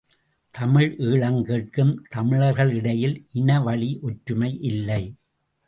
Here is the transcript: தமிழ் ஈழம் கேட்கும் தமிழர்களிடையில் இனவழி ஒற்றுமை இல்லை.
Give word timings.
தமிழ் 0.55 0.95
ஈழம் 0.99 1.37
கேட்கும் 1.41 1.91
தமிழர்களிடையில் 2.09 3.15
இனவழி 3.33 3.91
ஒற்றுமை 4.01 4.51
இல்லை. 4.61 5.03